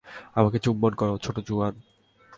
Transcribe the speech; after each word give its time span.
আমাকে 0.35 0.57
চুম্বন 0.59 0.93
করো, 0.93 1.13
ছোট্ট 1.17 1.39
জুয়ান। 1.47 1.73